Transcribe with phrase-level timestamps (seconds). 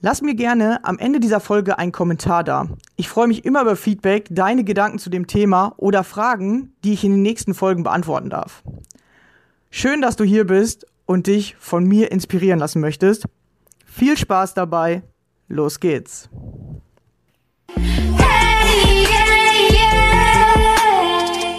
[0.00, 2.68] Lass mir gerne am Ende dieser Folge einen Kommentar da.
[2.94, 7.02] Ich freue mich immer über Feedback, deine Gedanken zu dem Thema oder Fragen, die ich
[7.02, 8.62] in den nächsten Folgen beantworten darf.
[9.70, 13.24] Schön, dass du hier bist und dich von mir inspirieren lassen möchtest.
[13.86, 15.02] Viel Spaß dabei.
[15.48, 16.30] Los geht's.
[17.74, 20.54] Hey, yeah, yeah.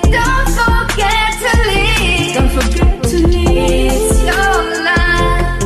[0.04, 2.38] Don't forget to leave.
[2.38, 5.60] Don't forget to leave your life.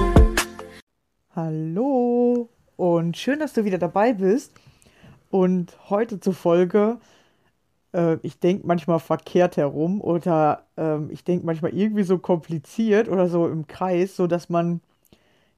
[1.35, 2.22] Hallo
[2.77, 4.53] und schön, dass du wieder dabei bist.
[5.29, 6.99] Und heute zur Folge,
[7.93, 13.27] äh, ich denke manchmal verkehrt herum oder äh, ich denke manchmal irgendwie so kompliziert oder
[13.27, 14.81] so im Kreis, so dass man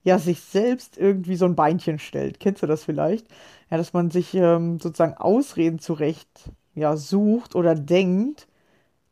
[0.02, 2.40] ja sich selbst irgendwie so ein Beinchen stellt.
[2.40, 3.26] Kennst du das vielleicht?
[3.70, 8.46] Ja, dass man sich ähm, sozusagen Ausreden zurecht ja, sucht oder denkt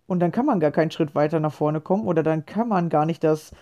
[0.06, 2.88] und dann kann man gar keinen Schritt weiter nach vorne kommen oder dann kann man
[2.91, 3.53] gar nicht das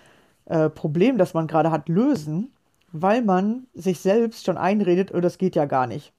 [0.46, 2.52] äh, Problem, das man gerade hat, lösen,
[2.92, 6.12] weil man sich selbst schon einredet, oh, das geht ja gar nicht.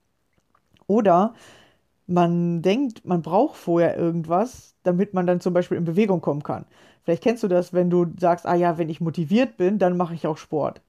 [0.87, 1.33] Oder
[2.07, 6.65] man denkt, man braucht vorher irgendwas, damit man dann zum Beispiel in Bewegung kommen kann.
[7.03, 10.13] Vielleicht kennst du das, wenn du sagst, ah ja, wenn ich motiviert bin, dann mache
[10.13, 10.81] ich auch Sport.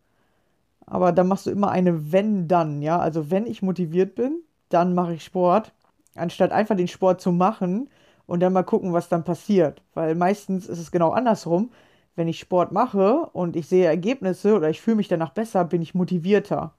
[0.87, 2.99] Aber dann machst du immer eine wenn-dann, ja.
[2.99, 5.73] Also wenn ich motiviert bin, dann mache ich Sport,
[6.15, 7.89] anstatt einfach den Sport zu machen
[8.27, 9.83] und dann mal gucken, was dann passiert.
[9.95, 11.71] Weil meistens ist es genau andersrum.
[12.17, 15.83] Wenn ich Sport mache und ich sehe Ergebnisse oder ich fühle mich danach besser, bin
[15.83, 16.75] ich motivierter.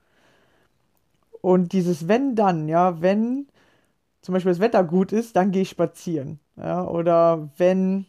[1.41, 3.47] Und dieses wenn dann, ja, wenn
[4.21, 6.39] zum Beispiel das Wetter gut ist, dann gehe ich spazieren.
[6.57, 8.05] Ja, oder wenn,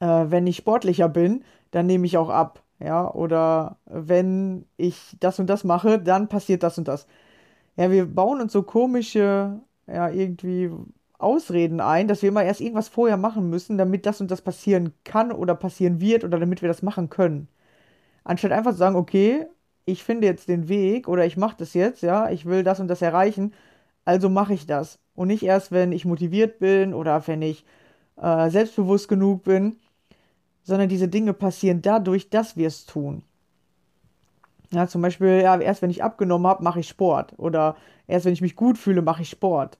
[0.00, 2.62] äh, wenn ich sportlicher bin, dann nehme ich auch ab.
[2.78, 7.06] Ja, oder wenn ich das und das mache, dann passiert das und das.
[7.76, 10.70] Ja, wir bauen uns so komische, ja, irgendwie
[11.18, 14.92] Ausreden ein, dass wir immer erst irgendwas vorher machen müssen, damit das und das passieren
[15.04, 17.48] kann oder passieren wird oder damit wir das machen können.
[18.24, 19.46] Anstatt einfach zu sagen, okay,
[19.86, 22.88] ich finde jetzt den Weg oder ich mache das jetzt, ja, ich will das und
[22.88, 23.54] das erreichen,
[24.04, 24.98] also mache ich das.
[25.14, 27.64] Und nicht erst, wenn ich motiviert bin oder wenn ich
[28.16, 29.76] äh, selbstbewusst genug bin,
[30.64, 33.22] sondern diese Dinge passieren dadurch, dass wir es tun.
[34.72, 37.34] Ja, zum Beispiel, ja, erst wenn ich abgenommen habe, mache ich Sport.
[37.36, 37.76] Oder
[38.06, 39.78] erst wenn ich mich gut fühle, mache ich Sport.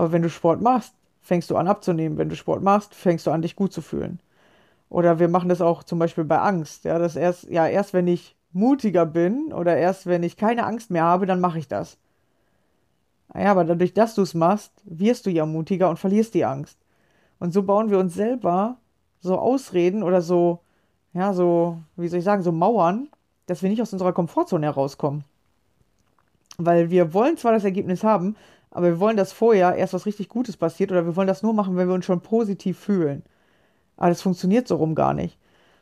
[0.00, 2.16] Aber wenn du Sport machst, fängst du an abzunehmen.
[2.16, 4.18] Wenn du Sport machst, fängst du an, dich gut zu fühlen.
[4.88, 6.86] Oder wir machen das auch zum Beispiel bei Angst.
[6.86, 10.90] Ja, das erst, ja, erst wenn ich mutiger bin oder erst wenn ich keine Angst
[10.90, 11.98] mehr habe, dann mache ich das.
[13.34, 16.78] Ja, aber dadurch, dass du es machst, wirst du ja mutiger und verlierst die Angst.
[17.38, 18.78] Und so bauen wir uns selber
[19.20, 20.60] so Ausreden oder so,
[21.12, 23.10] ja, so, wie soll ich sagen, so Mauern,
[23.44, 25.24] dass wir nicht aus unserer Komfortzone herauskommen.
[26.56, 28.34] Weil wir wollen zwar das Ergebnis haben,
[28.70, 31.52] aber wir wollen, dass vorher erst was richtig Gutes passiert oder wir wollen das nur
[31.52, 33.22] machen, wenn wir uns schon positiv fühlen.
[33.96, 35.38] Aber das funktioniert so rum gar nicht.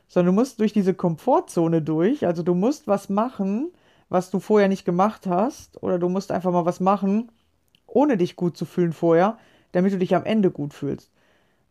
[0.07, 3.71] Sondern du musst durch diese Komfortzone durch, also du musst was machen,
[4.09, 7.31] was du vorher nicht gemacht hast, oder du musst einfach mal was machen,
[7.85, 9.37] ohne dich gut zu fühlen vorher,
[9.71, 11.11] damit du dich am Ende gut fühlst.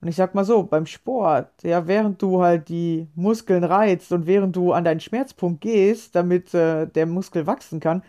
[0.00, 4.26] Und ich sag mal so, beim Sport, ja, während du halt die Muskeln reizt und
[4.26, 8.05] während du an deinen Schmerzpunkt gehst, damit äh, der Muskel wachsen kann,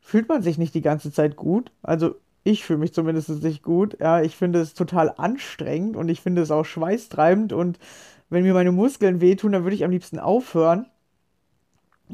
[0.00, 1.70] fühlt man sich nicht die ganze Zeit gut.
[1.82, 3.98] Also ich fühle mich zumindest nicht gut.
[4.00, 7.78] Ja, ich finde es total anstrengend und ich finde es auch schweißtreibend und
[8.30, 10.86] wenn mir meine Muskeln wehtun, dann würde ich am liebsten aufhören.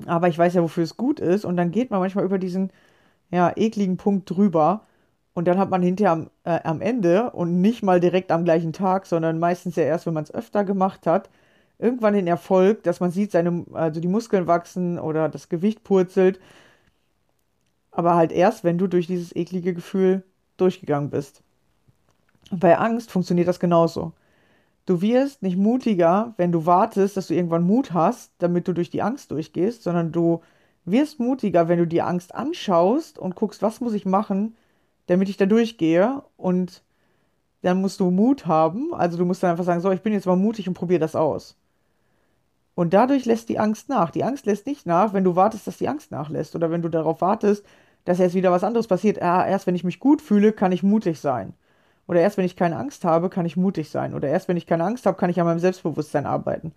[0.06, 2.72] Aber ich weiß ja, wofür es gut ist und dann geht man manchmal über diesen
[3.30, 4.86] ja, ekligen Punkt drüber
[5.34, 8.72] und dann hat man hinterher am, äh, am Ende und nicht mal direkt am gleichen
[8.72, 11.30] Tag, sondern meistens ja erst, wenn man es öfter gemacht hat,
[11.78, 16.40] irgendwann den Erfolg, dass man sieht, seine, also die Muskeln wachsen oder das Gewicht purzelt
[17.94, 20.24] aber halt erst, wenn du durch dieses eklige Gefühl
[20.56, 21.42] durchgegangen bist.
[22.50, 24.12] Und bei Angst funktioniert das genauso.
[24.84, 28.90] Du wirst nicht mutiger, wenn du wartest, dass du irgendwann Mut hast, damit du durch
[28.90, 30.42] die Angst durchgehst, sondern du
[30.84, 34.56] wirst mutiger, wenn du die Angst anschaust und guckst, was muss ich machen,
[35.06, 36.82] damit ich da durchgehe und
[37.62, 38.92] dann musst du Mut haben.
[38.92, 41.16] Also du musst dann einfach sagen, so, ich bin jetzt mal mutig und probiere das
[41.16, 41.56] aus.
[42.74, 44.10] Und dadurch lässt die Angst nach.
[44.10, 46.88] Die Angst lässt nicht nach, wenn du wartest, dass die Angst nachlässt oder wenn du
[46.88, 47.64] darauf wartest,
[48.04, 49.22] dass jetzt wieder was anderes passiert.
[49.22, 51.54] Ah, erst wenn ich mich gut fühle, kann ich mutig sein.
[52.06, 54.14] Oder erst wenn ich keine Angst habe, kann ich mutig sein.
[54.14, 56.72] Oder erst wenn ich keine Angst habe, kann ich an meinem Selbstbewusstsein arbeiten.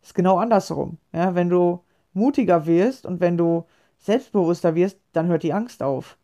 [0.00, 0.98] Das ist genau andersrum.
[1.12, 1.80] Ja, wenn du
[2.14, 3.64] mutiger wirst und wenn du
[3.98, 6.16] selbstbewusster wirst, dann hört die Angst auf.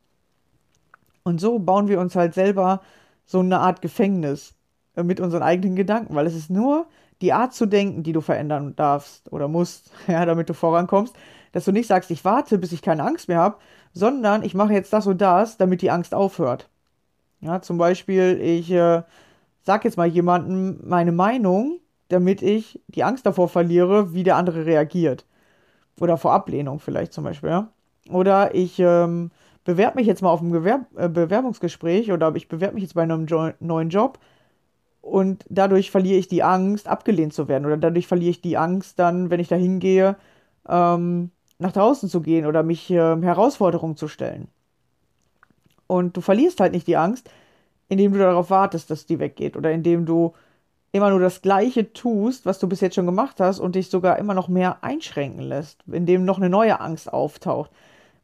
[1.23, 2.81] Und so bauen wir uns halt selber
[3.27, 4.55] so eine Art Gefängnis
[4.97, 6.87] äh, mit unseren eigenen Gedanken, weil es ist nur
[7.21, 11.15] die Art zu denken, die du verändern darfst oder musst, ja, damit du vorankommst,
[11.53, 13.59] dass du nicht sagst, ich warte, bis ich keine Angst mehr habe,
[13.93, 16.69] sondern ich mache jetzt das und das, damit die Angst aufhört.
[17.41, 19.03] Ja, zum Beispiel, ich äh,
[19.63, 24.67] sag jetzt mal jemandem meine Meinung, damit ich die Angst davor verliere, wie der andere
[24.67, 25.25] reagiert.
[26.01, 27.69] Oder vor Ablehnung vielleicht zum Beispiel, ja.
[28.11, 29.31] Oder ich ähm,
[29.65, 33.03] bewerbe mich jetzt mal auf ein Gewerb äh, Bewerbungsgespräch oder ich bewerbe mich jetzt bei
[33.03, 34.19] einem jo neuen Job
[35.03, 37.67] und dadurch verliere ich die Angst, abgelehnt zu werden.
[37.67, 40.17] Oder dadurch verliere ich die Angst dann, wenn ich da hingehe,
[40.69, 44.49] ähm, nach draußen zu gehen oder mich äh, Herausforderungen zu stellen.
[45.87, 47.31] Und du verlierst halt nicht die Angst,
[47.89, 50.35] indem du darauf wartest, dass die weggeht oder indem du
[50.93, 54.19] immer nur das Gleiche tust, was du bis jetzt schon gemacht hast und dich sogar
[54.19, 57.71] immer noch mehr einschränken lässt, indem noch eine neue Angst auftaucht.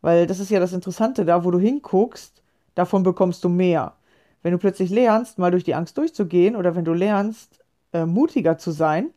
[0.00, 2.42] Weil das ist ja das Interessante, da wo du hinguckst,
[2.74, 3.94] davon bekommst du mehr.
[4.42, 7.60] Wenn du plötzlich lernst, mal durch die Angst durchzugehen oder wenn du lernst,
[7.92, 9.10] äh, mutiger zu sein,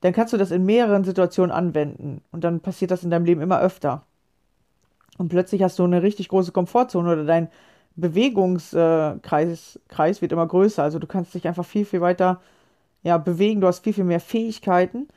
[0.00, 2.22] dann kannst du das in mehreren Situationen anwenden.
[2.30, 4.04] Und dann passiert das in deinem Leben immer öfter.
[5.18, 7.48] Und plötzlich hast du eine richtig große Komfortzone oder dein
[7.96, 10.82] Bewegungskreis äh, Kreis wird immer größer.
[10.82, 12.40] Also du kannst dich einfach viel, viel weiter
[13.02, 13.60] ja, bewegen.
[13.60, 15.08] Du hast viel, viel mehr Fähigkeiten.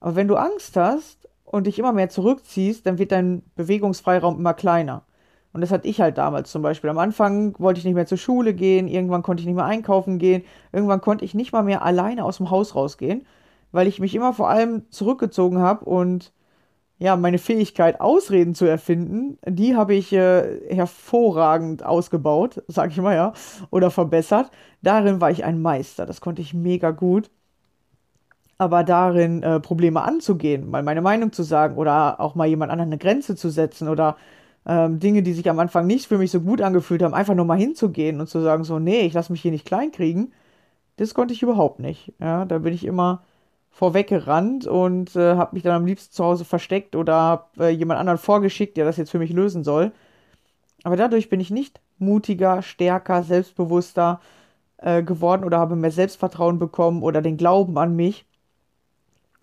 [0.00, 4.54] Aber wenn du Angst hast und dich immer mehr zurückziehst, dann wird dein Bewegungsfreiraum immer
[4.54, 5.02] kleiner.
[5.52, 6.88] Und das hatte ich halt damals zum Beispiel.
[6.88, 10.18] Am Anfang wollte ich nicht mehr zur Schule gehen, irgendwann konnte ich nicht mehr einkaufen
[10.18, 13.26] gehen, irgendwann konnte ich nicht mal mehr alleine aus dem Haus rausgehen
[13.72, 16.32] weil ich mich immer vor allem zurückgezogen habe und
[16.98, 23.16] ja, meine Fähigkeit, Ausreden zu erfinden, die habe ich äh, hervorragend ausgebaut, sag ich mal
[23.16, 23.32] ja,
[23.70, 24.50] oder verbessert.
[24.82, 27.30] Darin war ich ein Meister, das konnte ich mega gut.
[28.58, 32.90] Aber darin äh, Probleme anzugehen, mal meine Meinung zu sagen oder auch mal jemand anderen
[32.90, 34.16] eine Grenze zu setzen oder
[34.66, 37.44] ähm, Dinge, die sich am Anfang nicht für mich so gut angefühlt haben, einfach nur
[37.44, 40.32] mal hinzugehen und zu sagen so, nee, ich lasse mich hier nicht kleinkriegen,
[40.96, 42.14] das konnte ich überhaupt nicht.
[42.20, 43.24] Ja, da bin ich immer
[43.72, 47.98] vorweggerannt und äh, habe mich dann am liebsten zu Hause versteckt oder habe äh, jemand
[47.98, 49.92] anderen vorgeschickt, der das jetzt für mich lösen soll.
[50.84, 54.20] Aber dadurch bin ich nicht mutiger, stärker, selbstbewusster
[54.76, 58.26] äh, geworden oder habe mehr Selbstvertrauen bekommen oder den Glauben an mich.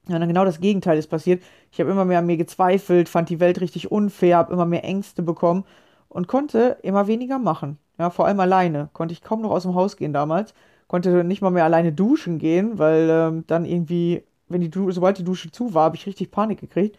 [0.07, 1.43] Und dann genau das Gegenteil ist passiert.
[1.71, 4.83] Ich habe immer mehr an mir gezweifelt, fand die Welt richtig unfair, habe immer mehr
[4.83, 5.65] Ängste bekommen
[6.07, 7.79] und konnte immer weniger machen.
[7.97, 8.89] Ja, vor allem alleine.
[8.93, 10.53] Konnte ich kaum noch aus dem Haus gehen damals
[10.89, 15.23] konnte nicht mal mehr alleine duschen gehen, weil ähm, dann irgendwie, wenn die sobald die
[15.23, 16.97] Dusche zu war, habe ich richtig Panik gekriegt.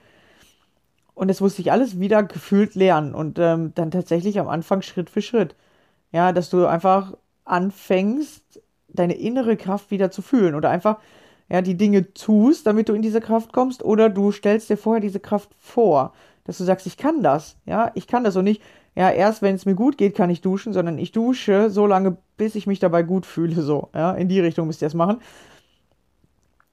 [1.13, 5.11] Und das musste ich alles wieder gefühlt lernen und ähm, dann tatsächlich am Anfang Schritt
[5.11, 5.55] für Schritt.
[6.13, 10.99] Ja, dass du einfach anfängst, deine innere Kraft wieder zu fühlen oder einfach
[11.51, 15.01] ja, die Dinge tust, damit du in diese Kraft kommst, oder du stellst dir vorher
[15.01, 16.13] diese Kraft vor,
[16.45, 18.63] dass du sagst, ich kann das, ja, ich kann das und nicht,
[18.95, 22.17] ja, erst wenn es mir gut geht, kann ich duschen, sondern ich dusche so lange,
[22.41, 25.19] bis ich mich dabei gut fühle, so, ja, in die Richtung müsst ihr es machen.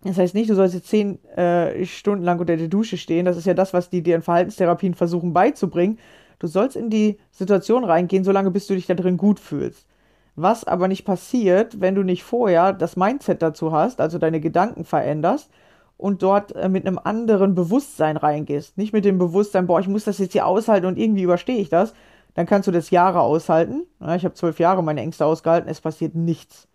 [0.01, 3.25] Das heißt nicht, du sollst jetzt zehn äh, Stunden lang unter der Dusche stehen.
[3.25, 5.99] Das ist ja das, was die dir in Verhaltenstherapien versuchen beizubringen.
[6.39, 9.85] Du sollst in die Situation reingehen, solange bis du dich da drin gut fühlst.
[10.37, 14.85] Was aber nicht passiert, wenn du nicht vorher das Mindset dazu hast, also deine Gedanken
[14.85, 15.51] veränderst
[15.97, 18.77] und dort äh, mit einem anderen Bewusstsein reingehst.
[18.77, 21.67] Nicht mit dem Bewusstsein, boah, ich muss das jetzt hier aushalten und irgendwie überstehe ich
[21.67, 21.93] das.
[22.37, 23.87] Dann kannst du das Jahre aushalten.
[24.15, 26.67] Ich habe zwölf Jahre meine Ängste ausgehalten, es passiert nichts.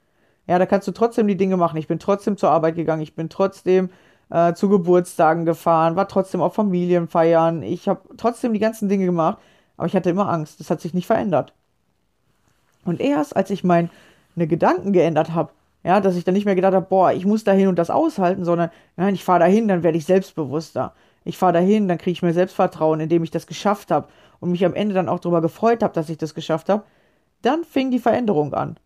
[0.48, 1.76] Ja, da kannst du trotzdem die Dinge machen.
[1.76, 3.90] Ich bin trotzdem zur Arbeit gegangen, ich bin trotzdem
[4.28, 7.62] äh, zu Geburtstagen gefahren, war trotzdem auf Familienfeiern.
[7.62, 9.38] Ich habe trotzdem die ganzen Dinge gemacht,
[9.76, 10.58] aber ich hatte immer Angst.
[10.58, 11.52] Das hat sich nicht verändert.
[12.84, 13.88] Und erst als ich meine
[14.36, 15.52] Gedanken geändert habe,
[15.84, 18.44] ja, dass ich dann nicht mehr gedacht habe, boah, ich muss dahin und das aushalten,
[18.44, 20.92] sondern nein, ich fahre dahin, dann werde ich selbstbewusster.
[21.24, 24.08] Ich fahre dahin, dann kriege ich mir Selbstvertrauen, indem ich das geschafft habe
[24.40, 26.84] und mich am Ende dann auch darüber gefreut habe, dass ich das geschafft habe.
[27.42, 28.76] Dann fing die Veränderung an.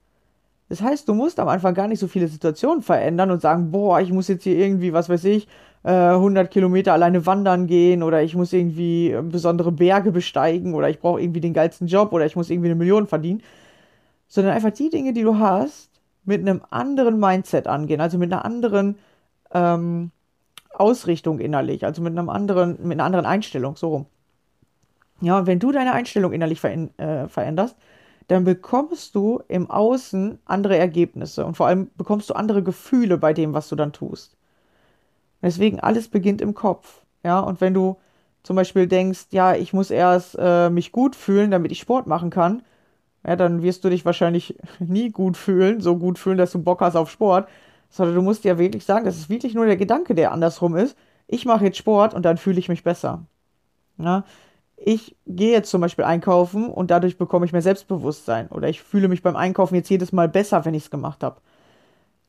[0.69, 4.01] Das heißt, du musst am Anfang gar nicht so viele Situationen verändern und sagen, boah,
[4.01, 5.47] ich muss jetzt hier irgendwie, was weiß ich,
[5.85, 10.91] 100 äh, Kilometer alleine wandern gehen oder ich muss irgendwie äh, besondere Berge besteigen oder
[10.91, 13.43] ich brauche irgendwie den geilsten Job oder ich muss irgendwie eine Million verdienen,
[14.27, 15.91] sondern einfach die Dinge, die du hast,
[16.25, 18.99] mit einem anderen Mindset angehen, also mit einer anderen
[19.53, 20.11] ähm,
[20.77, 24.07] Ausrichtung innerlich, also mit einem anderen, mit einer anderen Einstellung, so rum.
[25.21, 27.77] Ja, und wenn du deine Einstellung innerlich äh, veränderst,
[28.29, 33.33] dann bekommst du im Außen andere Ergebnisse und vor allem bekommst du andere Gefühle bei
[33.33, 34.37] dem, was du dann tust.
[35.43, 37.03] Deswegen alles beginnt im Kopf.
[37.23, 37.97] Ja, und wenn du
[38.43, 42.31] zum Beispiel denkst, ja, ich muss erst äh, mich gut fühlen, damit ich Sport machen
[42.31, 42.63] kann,
[43.27, 46.81] ja, dann wirst du dich wahrscheinlich nie gut fühlen, so gut fühlen, dass du Bock
[46.81, 47.49] hast auf Sport,
[47.97, 50.97] sondern du musst dir wirklich sagen, das ist wirklich nur der Gedanke, der andersrum ist.
[51.27, 53.25] Ich mache jetzt Sport und dann fühle ich mich besser.
[53.97, 54.25] Ja,
[54.77, 59.09] ich gehe jetzt zum Beispiel einkaufen und dadurch bekomme ich mehr Selbstbewusstsein oder ich fühle
[59.09, 61.41] mich beim Einkaufen jetzt jedes Mal besser, wenn ich es gemacht habe.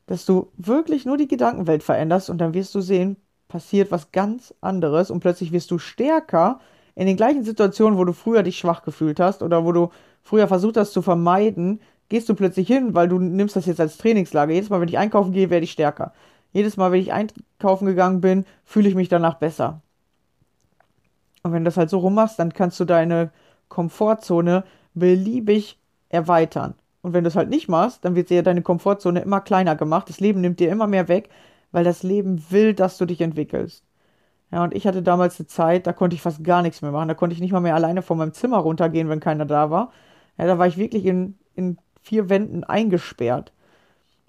[0.06, 3.16] Dass du wirklich nur die Gedankenwelt veränderst und dann wirst du sehen,
[3.48, 6.60] passiert was ganz anderes und plötzlich wirst du stärker
[6.94, 9.90] in den gleichen Situationen, wo du früher dich schwach gefühlt hast oder wo du
[10.22, 13.98] früher versucht hast zu vermeiden, gehst du plötzlich hin, weil du nimmst das jetzt als
[13.98, 14.52] Trainingslager.
[14.52, 16.12] Jedes Mal, wenn ich einkaufen gehe, werde ich stärker.
[16.52, 19.82] Jedes Mal, wenn ich einkaufen gegangen bin, fühle ich mich danach besser.
[21.42, 23.30] Und wenn du das halt so rummachst, dann kannst du deine
[23.68, 26.74] Komfortzone beliebig erweitern.
[27.02, 30.08] Und wenn du es halt nicht machst, dann wird dir deine Komfortzone immer kleiner gemacht.
[30.08, 31.28] Das Leben nimmt dir immer mehr weg,
[31.70, 33.84] weil das Leben will, dass du dich entwickelst.
[34.50, 37.08] Ja, und ich hatte damals eine Zeit, da konnte ich fast gar nichts mehr machen.
[37.08, 39.92] Da konnte ich nicht mal mehr alleine von meinem Zimmer runtergehen, wenn keiner da war.
[40.38, 43.52] Ja, da war ich wirklich in, in vier Wänden eingesperrt.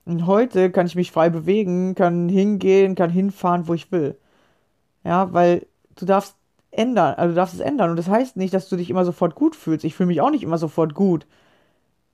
[0.05, 4.17] Und heute kann ich mich frei bewegen, kann hingehen, kann hinfahren, wo ich will.
[5.05, 6.35] Ja, weil du darfst
[6.71, 7.91] ändern, also du darfst es ändern.
[7.91, 9.85] Und das heißt nicht, dass du dich immer sofort gut fühlst.
[9.85, 11.25] Ich fühle mich auch nicht immer sofort gut.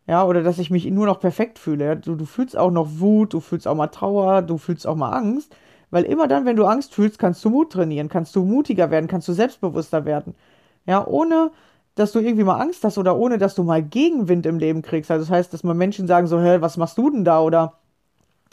[0.07, 1.97] Ja, oder dass ich mich nur noch perfekt fühle.
[1.97, 5.11] Du, du fühlst auch noch Wut, du fühlst auch mal Trauer, du fühlst auch mal
[5.11, 5.55] Angst.
[5.89, 9.07] Weil immer dann, wenn du Angst fühlst, kannst du Mut trainieren, kannst du mutiger werden,
[9.07, 10.35] kannst du selbstbewusster werden.
[10.85, 11.51] Ja, ohne
[11.95, 15.09] dass du irgendwie mal Angst hast oder ohne dass du mal Gegenwind im Leben kriegst.
[15.09, 17.41] Also das heißt, dass mal Menschen sagen so, hä, was machst du denn da?
[17.41, 17.73] Oder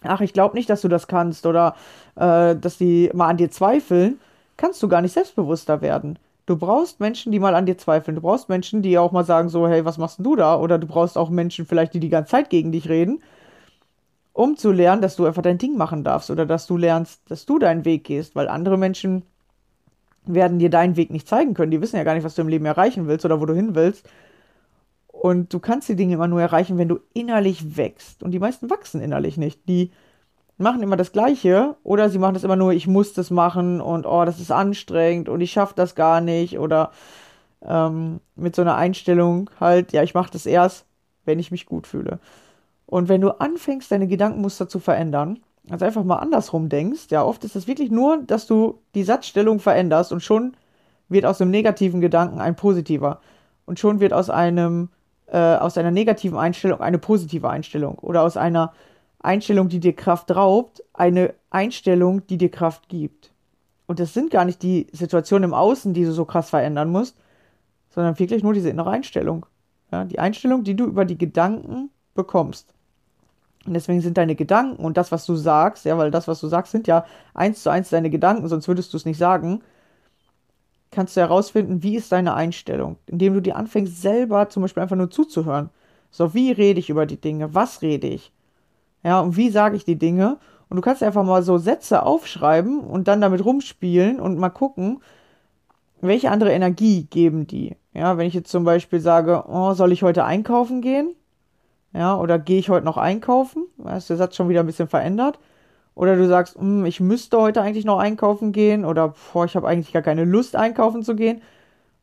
[0.02, 1.44] ach, ich glaube nicht, dass du das kannst.
[1.44, 1.74] Oder
[2.14, 4.20] äh, dass die mal an dir zweifeln
[4.56, 6.18] kannst du gar nicht selbstbewusster werden.
[6.46, 8.14] Du brauchst Menschen, die mal an dir zweifeln.
[8.14, 10.56] Du brauchst Menschen, die auch mal sagen so, hey, was machst du da?
[10.58, 13.22] Oder du brauchst auch Menschen vielleicht, die die ganze Zeit gegen dich reden,
[14.32, 17.46] um zu lernen, dass du einfach dein Ding machen darfst oder dass du lernst, dass
[17.46, 19.22] du deinen Weg gehst, weil andere Menschen
[20.24, 21.70] werden dir deinen Weg nicht zeigen können.
[21.70, 23.74] Die wissen ja gar nicht, was du im Leben erreichen willst oder wo du hin
[23.74, 24.08] willst.
[25.08, 28.22] Und du kannst die Dinge immer nur erreichen, wenn du innerlich wächst.
[28.22, 29.68] Und die meisten wachsen innerlich nicht.
[29.68, 29.90] Die
[30.58, 34.06] machen immer das Gleiche oder sie machen das immer nur, ich muss das machen und
[34.06, 36.92] oh, das ist anstrengend und ich schaffe das gar nicht oder
[37.62, 40.86] ähm, mit so einer Einstellung halt, ja, ich mache das erst,
[41.24, 42.18] wenn ich mich gut fühle.
[42.86, 47.44] Und wenn du anfängst, deine Gedankenmuster zu verändern, also einfach mal andersrum denkst, ja, oft
[47.44, 50.56] ist es wirklich nur, dass du die Satzstellung veränderst und schon
[51.08, 53.20] wird aus einem negativen Gedanken ein positiver.
[53.64, 54.88] Und schon wird aus einem,
[55.26, 57.98] äh, aus einer negativen Einstellung eine positive Einstellung.
[57.98, 58.72] Oder aus einer
[59.20, 63.30] Einstellung, die dir Kraft raubt, eine Einstellung, die dir Kraft gibt.
[63.86, 67.16] Und das sind gar nicht die Situationen im Außen, die du so krass verändern musst,
[67.90, 69.46] sondern wirklich nur diese innere Einstellung.
[69.92, 72.74] Ja, die Einstellung, die du über die Gedanken bekommst.
[73.66, 76.48] Und deswegen sind deine Gedanken und das, was du sagst, ja, weil das, was du
[76.48, 77.04] sagst, sind ja
[77.34, 79.62] eins zu eins deine Gedanken, sonst würdest du es nicht sagen,
[80.90, 84.96] kannst du herausfinden, wie ist deine Einstellung, indem du dir anfängst, selber zum Beispiel einfach
[84.96, 85.70] nur zuzuhören.
[86.10, 87.54] So, wie rede ich über die Dinge?
[87.54, 88.32] Was rede ich?
[89.02, 90.38] Ja, und wie sage ich die Dinge?
[90.68, 95.02] Und du kannst einfach mal so Sätze aufschreiben und dann damit rumspielen und mal gucken,
[96.00, 97.76] welche andere Energie geben die.
[97.94, 101.14] Ja, wenn ich jetzt zum Beispiel sage, oh, soll ich heute einkaufen gehen?
[101.94, 103.66] Ja, oder gehe ich heute noch einkaufen?
[103.78, 105.38] Da ist der Satz schon wieder ein bisschen verändert.
[105.94, 108.84] Oder du sagst, hm, ich müsste heute eigentlich noch einkaufen gehen.
[108.84, 111.42] Oder boah, ich habe eigentlich gar keine Lust, einkaufen zu gehen.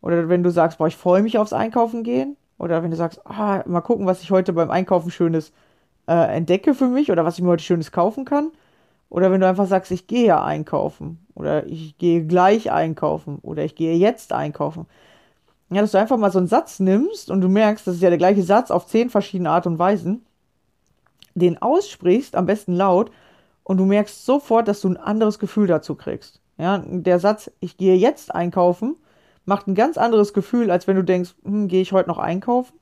[0.01, 2.37] Oder wenn du sagst, boah, ich freue mich aufs Einkaufen gehen.
[2.57, 5.51] Oder wenn du sagst, ah, mal gucken, was ich heute beim Einkaufen Schönes
[6.07, 7.11] äh, entdecke für mich.
[7.11, 8.51] Oder was ich mir heute Schönes kaufen kann.
[9.09, 11.25] Oder wenn du einfach sagst, ich gehe einkaufen.
[11.33, 13.39] Oder ich gehe gleich einkaufen.
[13.41, 14.85] Oder ich gehe jetzt einkaufen.
[15.71, 18.09] Ja, dass du einfach mal so einen Satz nimmst und du merkst, das ist ja
[18.09, 20.25] der gleiche Satz auf zehn verschiedene Art und Weisen,
[21.35, 23.11] den aussprichst, am besten laut,
[23.63, 26.41] und du merkst sofort, dass du ein anderes Gefühl dazu kriegst.
[26.57, 28.95] Ja, der Satz, ich gehe jetzt einkaufen,
[29.45, 32.77] macht ein ganz anderes Gefühl, als wenn du denkst, hm, gehe ich heute noch einkaufen?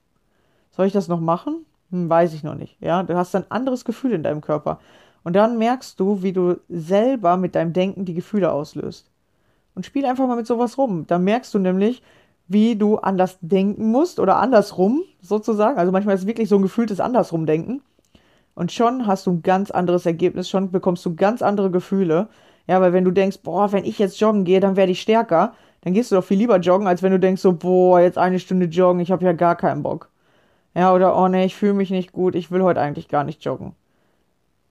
[0.72, 1.66] Soll ich das noch machen?
[1.92, 2.78] Hm, weiß ich noch nicht.
[2.80, 4.80] Ja, du hast ein anderes Gefühl in deinem Körper.
[5.24, 9.10] Und dann merkst du, wie du selber mit deinem Denken die Gefühle auslöst.
[9.76, 11.06] Und spiel einfach mal mit sowas rum.
[11.06, 12.02] Dann merkst du nämlich,
[12.48, 15.78] wie du anders denken musst oder andersrum sozusagen.
[15.78, 17.82] Also manchmal ist es wirklich so ein gefühltes Andersrumdenken.
[18.56, 22.28] Und schon hast du ein ganz anderes Ergebnis, schon bekommst du ganz andere Gefühle.
[22.68, 25.54] Ja, weil wenn du denkst, boah, wenn ich jetzt joggen gehe, dann werde ich stärker,
[25.82, 28.40] dann gehst du doch viel lieber joggen, als wenn du denkst so, boah, jetzt eine
[28.40, 30.10] Stunde joggen, ich habe ja gar keinen Bock.
[30.74, 33.44] Ja, oder oh nee, ich fühle mich nicht gut, ich will heute eigentlich gar nicht
[33.46, 33.74] joggen.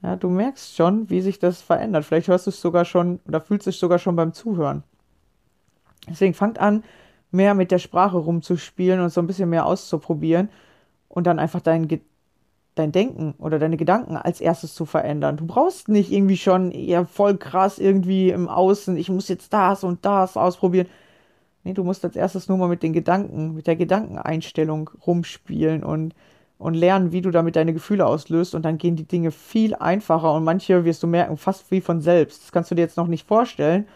[0.02, 2.04] Ja, du merkst schon, wie sich das verändert.
[2.04, 4.82] Vielleicht hörst du es sogar schon oder fühlst es sogar schon beim Zuhören.
[6.08, 6.84] Deswegen fangt an,
[7.30, 10.48] mehr mit der Sprache rumzuspielen und so ein bisschen mehr auszuprobieren
[11.08, 11.88] und dann einfach dein,
[12.74, 15.36] dein Denken oder deine Gedanken als erstes zu verändern.
[15.36, 19.84] Du brauchst nicht irgendwie schon ja, voll krass irgendwie im Außen, ich muss jetzt das
[19.84, 20.86] und das ausprobieren.
[21.64, 26.14] Nee, du musst als erstes nur mal mit den Gedanken, mit der Gedankeneinstellung rumspielen und,
[26.58, 30.32] und lernen, wie du damit deine Gefühle auslöst und dann gehen die Dinge viel einfacher
[30.32, 32.44] und manche wirst du merken, fast wie von selbst.
[32.44, 33.88] Das kannst du dir jetzt noch nicht vorstellen,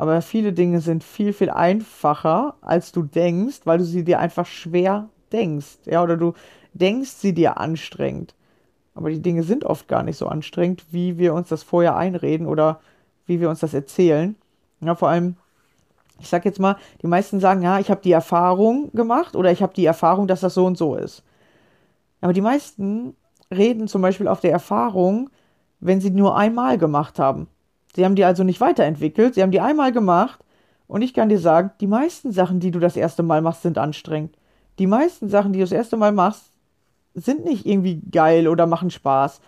[0.00, 4.46] aber viele Dinge sind viel, viel einfacher, als du denkst, weil du sie dir einfach
[4.46, 5.76] schwer denkst.
[5.84, 6.32] Ja, oder du
[6.72, 8.34] denkst sie dir anstrengend.
[8.94, 12.46] Aber die Dinge sind oft gar nicht so anstrengend, wie wir uns das vorher einreden
[12.46, 12.80] oder
[13.26, 14.36] wie wir uns das erzählen.
[14.80, 15.36] Ja, vor allem,
[16.18, 19.62] ich sag jetzt mal, die meisten sagen, ja, ich habe die Erfahrung gemacht oder ich
[19.62, 21.22] habe die Erfahrung, dass das so und so ist.
[22.22, 23.14] Aber die meisten
[23.54, 25.28] reden zum Beispiel auf der Erfahrung,
[25.78, 27.48] wenn sie nur einmal gemacht haben.
[27.94, 30.40] Sie haben die also nicht weiterentwickelt, sie haben die einmal gemacht
[30.86, 33.78] und ich kann dir sagen, die meisten Sachen, die du das erste Mal machst, sind
[33.78, 34.36] anstrengend.
[34.78, 36.50] Die meisten Sachen, die du das erste Mal machst,
[37.14, 39.40] sind nicht irgendwie geil oder machen Spaß.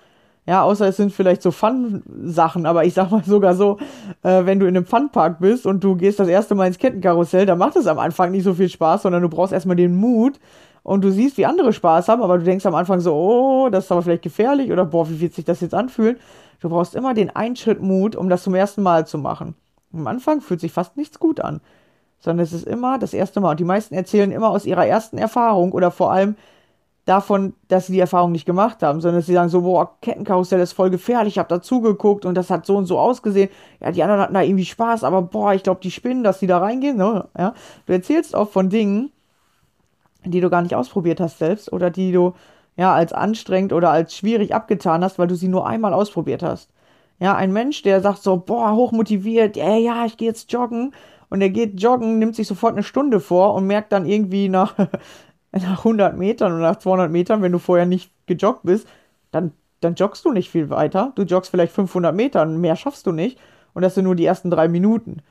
[0.45, 3.79] Ja, außer es sind vielleicht so Fun-Sachen, aber ich sag mal sogar so,
[4.23, 7.47] äh, wenn du in einem Funpark bist und du gehst das erste Mal ins Kettenkarussell,
[7.47, 10.41] dann macht es am Anfang nicht so viel Spaß, sondern du brauchst erstmal den Mut
[10.83, 13.85] und du siehst, wie andere Spaß haben, aber du denkst am Anfang so, oh, das
[13.85, 16.19] ist aber vielleicht gefährlich oder boah, wie wird sich das jetzt anfühlen?
[16.61, 19.55] Du brauchst immer den einen Schritt Mut, um das zum ersten Mal zu machen.
[19.93, 21.61] Am Anfang fühlt sich fast nichts gut an,
[22.19, 23.51] sondern es ist immer das erste Mal.
[23.51, 26.37] Und die meisten erzählen immer aus ihrer ersten Erfahrung oder vor allem
[27.05, 30.73] davon, dass sie die Erfahrung nicht gemacht haben, sondern sie sagen so, boah, Kettenkarussell ist
[30.73, 33.51] voll gefährlich, ich habe dazugeguckt und das hat so und so ausgesehen.
[33.81, 36.47] Ja, die anderen hatten da irgendwie Spaß, aber boah, ich glaube, die spinnen, dass die
[36.47, 36.97] da reingehen.
[36.97, 37.27] Ne?
[37.37, 37.55] Ja?
[37.87, 39.11] Du erzählst oft von Dingen,
[40.25, 42.35] die du gar nicht ausprobiert hast selbst oder die du
[42.77, 46.71] ja, als anstrengend oder als schwierig abgetan hast, weil du sie nur einmal ausprobiert hast.
[47.21, 50.95] Ja, ein Mensch, der sagt so, boah, hochmotiviert, ja, ja, ich gehe jetzt joggen
[51.29, 54.77] und er geht joggen, nimmt sich sofort eine Stunde vor und merkt dann irgendwie nach,
[55.53, 58.89] nach 100 Metern oder nach 200 Metern, wenn du vorher nicht gejoggt bist,
[59.31, 61.13] dann, dann joggst du nicht viel weiter.
[61.15, 63.39] Du joggst vielleicht 500 Meter, mehr schaffst du nicht
[63.75, 65.23] und das sind nur die ersten drei Minuten.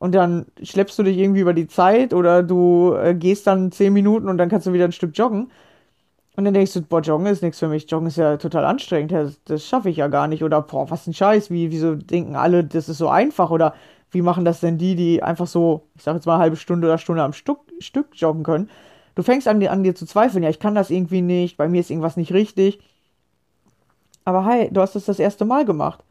[0.00, 3.92] Und dann schleppst du dich irgendwie über die Zeit oder du äh, gehst dann 10
[3.92, 5.50] Minuten und dann kannst du wieder ein Stück joggen.
[6.36, 7.90] Und dann denkst du, boah, Joggen ist nichts für mich.
[7.90, 9.12] Joggen ist ja total anstrengend.
[9.12, 10.42] Das, das schaffe ich ja gar nicht.
[10.42, 11.50] Oder, boah, was ein Scheiß.
[11.50, 13.50] Wie, wieso denken alle, das ist so einfach?
[13.50, 13.74] Oder
[14.10, 16.96] wie machen das denn die, die einfach so, ich sag jetzt mal, halbe Stunde oder
[16.96, 18.70] Stunde am Stück, Stück joggen können?
[19.16, 20.42] Du fängst an, an dir zu zweifeln.
[20.42, 21.58] Ja, ich kann das irgendwie nicht.
[21.58, 22.80] Bei mir ist irgendwas nicht richtig.
[24.24, 26.02] Aber hey, du hast das das erste Mal gemacht.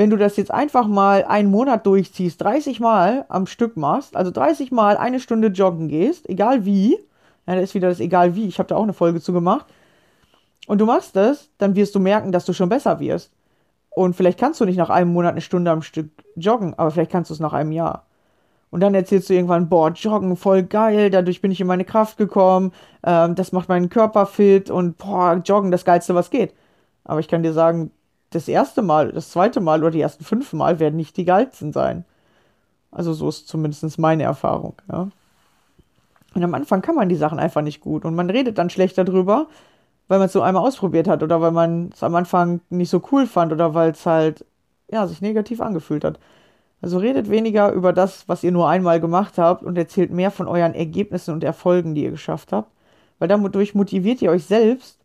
[0.00, 4.30] Wenn du das jetzt einfach mal einen Monat durchziehst, 30 Mal am Stück machst, also
[4.30, 6.92] 30 Mal eine Stunde joggen gehst, egal wie,
[7.46, 8.46] ja, da ist wieder das egal wie.
[8.46, 9.66] Ich habe da auch eine Folge zu gemacht.
[10.66, 13.30] Und du machst das, dann wirst du merken, dass du schon besser wirst.
[13.90, 17.12] Und vielleicht kannst du nicht nach einem Monat eine Stunde am Stück joggen, aber vielleicht
[17.12, 18.06] kannst du es nach einem Jahr.
[18.70, 22.16] Und dann erzählst du irgendwann, boah, joggen, voll geil, dadurch bin ich in meine Kraft
[22.16, 22.72] gekommen,
[23.04, 26.54] ähm, das macht meinen Körper fit und boah, joggen, das geilste, was geht.
[27.04, 27.90] Aber ich kann dir sagen,
[28.30, 31.72] das erste Mal, das zweite Mal oder die ersten fünf Mal werden nicht die geilsten
[31.72, 32.04] sein.
[32.92, 35.08] Also so ist zumindest meine Erfahrung, ja.
[36.34, 38.04] Und am Anfang kann man die Sachen einfach nicht gut.
[38.04, 39.48] Und man redet dann schlecht darüber,
[40.06, 43.02] weil man es so einmal ausprobiert hat oder weil man es am Anfang nicht so
[43.10, 44.44] cool fand oder weil es halt,
[44.90, 46.20] ja, sich negativ angefühlt hat.
[46.82, 50.46] Also redet weniger über das, was ihr nur einmal gemacht habt und erzählt mehr von
[50.46, 52.70] euren Ergebnissen und Erfolgen, die ihr geschafft habt.
[53.18, 54.99] Weil dadurch motiviert ihr euch selbst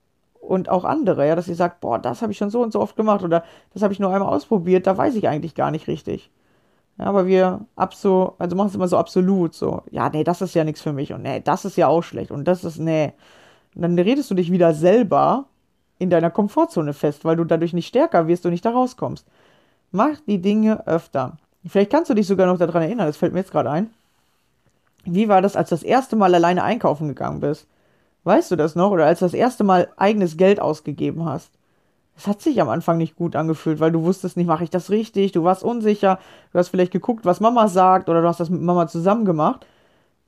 [0.48, 2.80] und auch andere, ja, dass ihr sagt, boah, das habe ich schon so und so
[2.80, 5.88] oft gemacht oder das habe ich nur einmal ausprobiert, da weiß ich eigentlich gar nicht
[5.88, 6.32] richtig.
[6.98, 10.56] Ja, aber wir abso, also machen es immer so absolut, so, ja, nee, das ist
[10.56, 13.14] ja nichts für mich und nee, das ist ja auch schlecht und das ist, nee.
[13.76, 15.46] Und dann redest du dich wieder selber
[16.00, 19.28] in deiner Komfortzone fest, weil du dadurch nicht stärker wirst und nicht da rauskommst.
[19.92, 21.38] Mach die Dinge öfter.
[21.66, 23.90] Vielleicht kannst du dich sogar noch daran erinnern, das fällt mir jetzt gerade ein.
[25.04, 27.68] Wie war das, als du das erste Mal alleine einkaufen gegangen bist?
[28.26, 28.92] Weißt du das noch?
[28.92, 31.52] Oder als du das erste Mal eigenes Geld ausgegeben hast?
[32.18, 34.90] Es hat sich am Anfang nicht gut angefühlt, weil du wusstest nicht, mache ich das
[34.90, 36.20] richtig, du warst unsicher,
[36.52, 39.66] du hast vielleicht geguckt, was Mama sagt, oder du hast das mit Mama zusammen gemacht.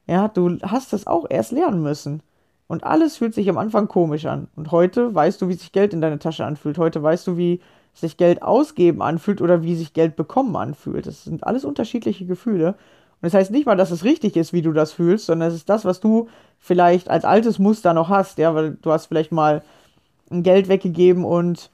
[0.06, 2.22] Ja, du hast das auch erst lernen müssen.
[2.68, 4.48] Und alles fühlt sich am Anfang komisch an.
[4.56, 6.78] Und heute weißt du, wie sich Geld in deiner Tasche anfühlt.
[6.78, 7.62] Heute weißt du, wie
[7.94, 11.08] sich Geld ausgeben anfühlt oder wie sich Geld bekommen anfühlt.
[11.08, 12.76] Das sind alles unterschiedliche Gefühle.
[13.22, 15.56] Und das heißt nicht mal, dass es richtig ist, wie du das fühlst, sondern es
[15.56, 16.28] ist das, was du
[16.60, 19.64] vielleicht als altes Muster noch hast, ja, weil du hast vielleicht mal
[20.30, 21.72] ein Geld weggegeben und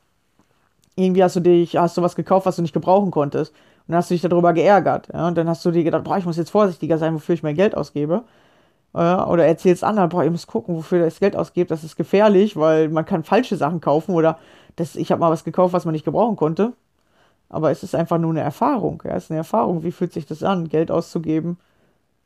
[0.95, 3.51] irgendwie hast du dich, hast du was gekauft, was du nicht gebrauchen konntest.
[3.51, 6.17] Und dann hast du dich darüber geärgert, ja, und dann hast du dir gedacht, boah,
[6.17, 8.23] ich muss jetzt vorsichtiger sein, wofür ich mein Geld ausgebe.
[8.93, 12.55] Oder erzählst anderen, boah, ihr müsst gucken, wofür ihr das Geld ausgebt, das ist gefährlich,
[12.55, 14.37] weil man kann falsche Sachen kaufen oder
[14.75, 16.73] das, ich habe mal was gekauft, was man nicht gebrauchen konnte.
[17.53, 19.03] Aber es ist einfach nur eine Erfahrung.
[19.05, 19.83] Ja, es ist eine Erfahrung.
[19.83, 21.57] Wie fühlt sich das an, Geld auszugeben,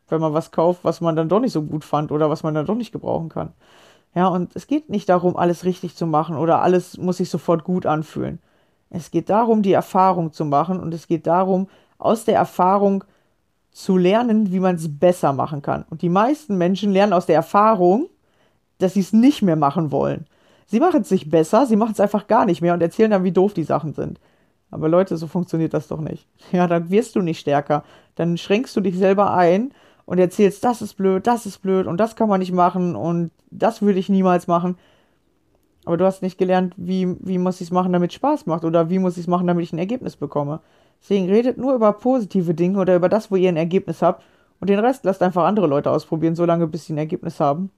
[0.07, 2.53] wenn man was kauft, was man dann doch nicht so gut fand oder was man
[2.53, 3.51] dann doch nicht gebrauchen kann.
[4.15, 7.65] Ja, und es geht nicht darum, alles richtig zu machen oder alles muss sich sofort
[7.65, 8.39] gut anfühlen.
[8.89, 13.03] Es geht darum, die Erfahrung zu machen und es geht darum, aus der Erfahrung
[13.71, 15.83] zu lernen, wie man es besser machen kann.
[15.89, 18.07] Und die meisten Menschen lernen aus der Erfahrung,
[18.77, 20.25] dass sie es nicht mehr machen wollen.
[20.67, 23.23] Sie machen es nicht besser, sie machen es einfach gar nicht mehr und erzählen dann,
[23.25, 24.19] wie doof die Sachen sind.
[24.69, 26.27] Aber Leute, so funktioniert das doch nicht.
[26.51, 27.83] Ja, dann wirst du nicht stärker.
[28.15, 29.71] Dann schränkst du dich selber ein
[30.05, 33.31] und erzählst, das ist blöd, das ist blöd und das kann man nicht machen und
[33.51, 34.77] das würde ich niemals machen.
[35.85, 38.65] Aber du hast nicht gelernt, wie, wie muss ich es machen, damit es Spaß macht
[38.65, 40.59] oder wie muss ich es machen, damit ich ein Ergebnis bekomme.
[41.01, 44.23] Deswegen redet nur über positive Dinge oder über das, wo ihr ein Ergebnis habt
[44.59, 47.69] und den Rest lasst einfach andere Leute ausprobieren, solange bis sie ein Ergebnis haben.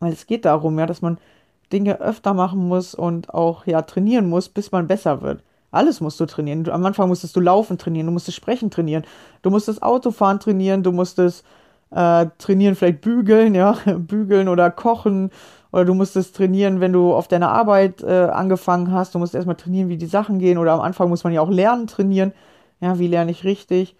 [0.00, 1.18] Weil es geht darum, ja, dass man
[1.72, 5.42] Dinge öfter machen muss und auch ja trainieren muss, bis man besser wird.
[5.70, 6.68] Alles musst du trainieren.
[6.68, 9.04] am Anfang musstest du laufen trainieren, du musstest sprechen trainieren,
[9.42, 11.44] du musstest Autofahren trainieren, du musstest
[11.90, 15.30] äh, trainieren, vielleicht bügeln, ja, bügeln oder kochen.
[15.72, 19.14] Oder du musstest trainieren, wenn du auf deiner Arbeit äh, angefangen hast.
[19.14, 20.58] Du musst erstmal trainieren, wie die Sachen gehen.
[20.58, 22.32] Oder am Anfang muss man ja auch lernen, trainieren.
[22.80, 23.94] Ja, wie lerne ich richtig?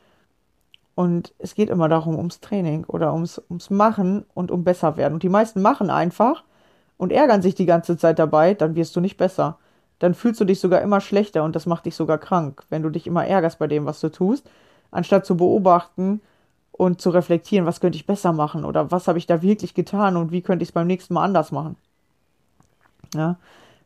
[0.96, 5.14] Und es geht immer darum, ums Training oder ums, ums Machen und um besser werden.
[5.14, 6.44] Und die meisten machen einfach
[6.96, 9.58] und ärgern sich die ganze Zeit dabei, dann wirst du nicht besser.
[10.00, 12.90] Dann fühlst du dich sogar immer schlechter und das macht dich sogar krank, wenn du
[12.90, 14.50] dich immer ärgerst bei dem, was du tust,
[14.90, 16.20] anstatt zu beobachten
[16.72, 20.16] und zu reflektieren, was könnte ich besser machen oder was habe ich da wirklich getan
[20.16, 21.76] und wie könnte ich es beim nächsten Mal anders machen.
[23.14, 23.36] Ja.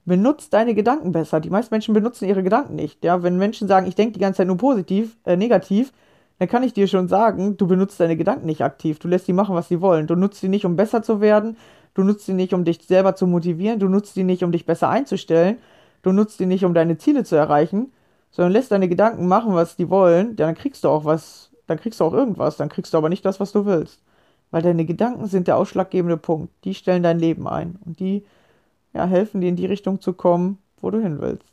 [0.07, 1.41] Benutzt deine Gedanken besser.
[1.41, 3.03] Die meisten Menschen benutzen ihre Gedanken nicht.
[3.03, 5.93] Ja, wenn Menschen sagen, ich denke die ganze Zeit nur positiv, äh, negativ,
[6.39, 8.99] dann kann ich dir schon sagen, du benutzt deine Gedanken nicht aktiv.
[8.99, 10.07] Du lässt sie machen, was sie wollen.
[10.07, 11.57] Du nutzt sie nicht, um besser zu werden.
[11.95, 13.81] Du nutzt sie nicht, um dich selber zu motivieren.
[13.81, 15.59] Du nutzt sie nicht, um dich besser einzustellen.
[16.05, 17.93] Du nutzt sie nicht, um deine Ziele zu erreichen,
[18.31, 20.37] sondern lässt deine Gedanken machen, was die wollen.
[20.37, 21.51] Dann kriegst du auch was.
[21.67, 22.57] Dann kriegst du auch irgendwas.
[22.57, 24.01] Dann kriegst du aber nicht das, was du willst.
[24.53, 26.53] Weil deine Gedanken sind der ausschlaggebende Punkt.
[26.65, 27.79] Die stellen dein Leben ein.
[27.85, 28.25] Und die
[28.93, 31.53] ja, helfen dir in die Richtung zu kommen, wo du hin willst.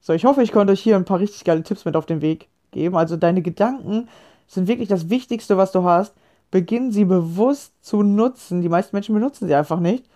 [0.00, 2.20] So, ich hoffe, ich konnte euch hier ein paar richtig geile Tipps mit auf den
[2.20, 2.96] Weg geben.
[2.96, 4.08] Also deine Gedanken
[4.46, 6.12] sind wirklich das Wichtigste, was du hast
[6.50, 8.62] beginnen sie bewusst zu nutzen.
[8.62, 10.06] Die meisten Menschen benutzen sie einfach nicht.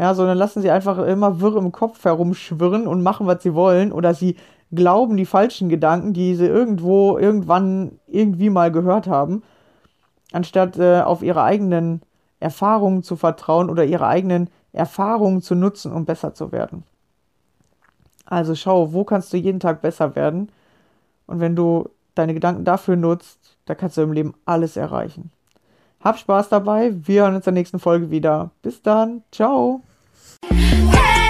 [0.00, 3.92] Ja, sondern lassen sie einfach immer wirr im Kopf herumschwirren und machen, was sie wollen.
[3.92, 4.36] Oder sie
[4.72, 9.42] glauben die falschen Gedanken, die sie irgendwo, irgendwann, irgendwie mal gehört haben,
[10.32, 12.00] anstatt äh, auf ihre eigenen
[12.38, 16.84] Erfahrungen zu vertrauen oder ihre eigenen Erfahrungen zu nutzen, um besser zu werden.
[18.24, 20.50] Also schau, wo kannst du jeden Tag besser werden?
[21.26, 25.30] Und wenn du deine Gedanken dafür nutzt, da kannst du im Leben alles erreichen.
[26.02, 26.94] Hab Spaß dabei.
[27.06, 28.50] Wir hören uns in der nächsten Folge wieder.
[28.62, 29.24] Bis dann.
[29.30, 29.82] Ciao.
[30.42, 31.29] Hey!